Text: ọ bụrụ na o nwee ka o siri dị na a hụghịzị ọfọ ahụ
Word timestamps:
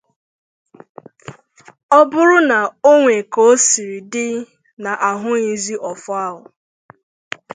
ọ 1.97 1.99
bụrụ 2.11 2.37
na 2.49 2.57
o 2.89 2.91
nwee 3.01 3.21
ka 3.33 3.39
o 3.49 3.51
siri 3.67 3.99
dị 4.11 4.27
na 4.83 4.91
a 5.07 5.09
hụghịzị 5.21 5.75
ọfọ 5.91 6.11
ahụ 6.27 6.41